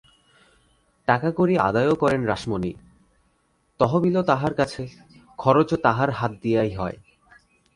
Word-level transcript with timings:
টাকাকড়ি 1.07 1.55
আদায়ও 1.57 1.95
করেন 1.95 2.21
রাসমণি, 2.25 2.71
তহবিলও 3.79 4.23
তাঁহার 4.23 4.53
কাছে, 4.53 4.83
খরচও 5.39 5.77
তাঁহার 5.77 6.09
হাত 6.09 6.31
দিয়াই 6.41 6.71
হয়। 6.75 6.97